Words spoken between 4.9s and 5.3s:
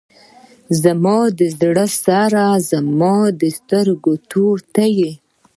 یې.